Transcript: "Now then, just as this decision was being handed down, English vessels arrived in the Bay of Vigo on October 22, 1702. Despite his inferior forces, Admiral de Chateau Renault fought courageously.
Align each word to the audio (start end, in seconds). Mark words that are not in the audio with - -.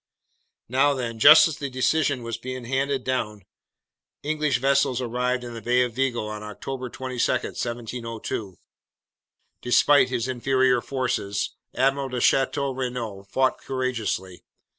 "Now 0.67 0.95
then, 0.95 1.19
just 1.19 1.47
as 1.47 1.59
this 1.59 1.69
decision 1.69 2.23
was 2.23 2.35
being 2.39 2.65
handed 2.65 3.03
down, 3.03 3.43
English 4.23 4.57
vessels 4.57 4.99
arrived 4.99 5.43
in 5.43 5.53
the 5.53 5.61
Bay 5.61 5.83
of 5.83 5.93
Vigo 5.93 6.25
on 6.25 6.41
October 6.41 6.89
22, 6.89 7.31
1702. 7.31 8.57
Despite 9.61 10.09
his 10.09 10.27
inferior 10.27 10.81
forces, 10.81 11.51
Admiral 11.75 12.09
de 12.09 12.19
Chateau 12.19 12.71
Renault 12.71 13.27
fought 13.29 13.59
courageously. 13.59 14.43